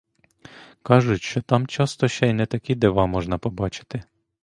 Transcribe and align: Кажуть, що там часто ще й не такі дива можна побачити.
Кажуть, 0.83 1.21
що 1.21 1.41
там 1.41 1.67
часто 1.67 2.07
ще 2.07 2.29
й 2.29 2.33
не 2.33 2.45
такі 2.45 2.75
дива 2.75 3.05
можна 3.05 3.37
побачити. 3.37 4.03